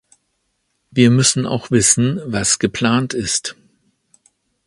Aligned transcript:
Wir 0.89 1.11
müssen 1.11 1.45
auch 1.45 1.69
wissen, 1.69 2.19
was 2.25 2.57
geplant 2.57 3.13
ist. 3.13 3.55